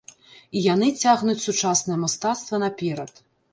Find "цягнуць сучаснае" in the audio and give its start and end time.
1.01-1.99